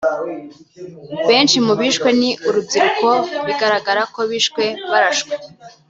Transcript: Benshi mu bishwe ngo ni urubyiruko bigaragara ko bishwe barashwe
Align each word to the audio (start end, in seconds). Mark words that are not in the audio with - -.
Benshi 1.27 1.57
mu 1.65 1.73
bishwe 1.79 2.09
ngo 2.11 2.17
ni 2.19 2.29
urubyiruko 2.47 3.09
bigaragara 3.45 4.01
ko 4.13 4.21
bishwe 4.31 4.63
barashwe 4.91 5.33